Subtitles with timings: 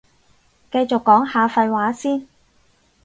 [0.71, 2.27] 繼續講下廢話先